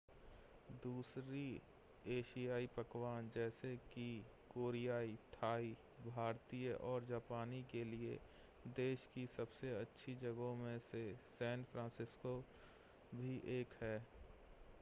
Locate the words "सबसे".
9.27-9.75